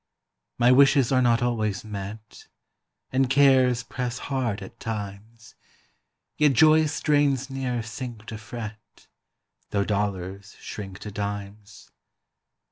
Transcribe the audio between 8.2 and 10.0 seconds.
to fret, Tho'